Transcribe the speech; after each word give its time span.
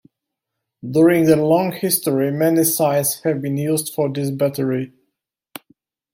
During 0.89 1.25
their 1.25 1.35
long 1.37 1.73
history, 1.73 2.31
many 2.31 2.63
sites 2.63 3.21
have 3.21 3.39
been 3.39 3.55
used 3.57 3.93
for 3.93 4.11
this 4.11 4.31
battery. 4.31 4.93